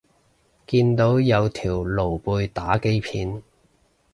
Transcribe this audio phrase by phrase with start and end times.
[0.65, 3.43] 見到有條露背打機片